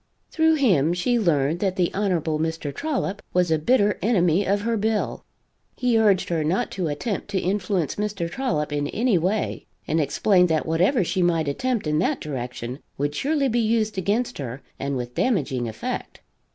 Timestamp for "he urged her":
5.77-6.43